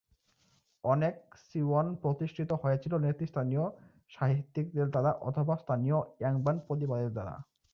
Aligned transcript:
অনেক 0.83 1.15
সিওয়ন 1.41 1.87
প্রতিষ্ঠিত 1.95 2.49
হয়েছিল 2.61 2.93
নেতৃস্থানীয় 2.97 3.65
সাহিত্যিকদের 4.11 4.87
দ্বারা 4.89 5.11
অথবা 5.21 5.53
স্থানীয় 5.57 5.97
ইয়াংবান 6.19 6.55
পরিবারের 6.69 7.11
দ্বারা। 7.13 7.35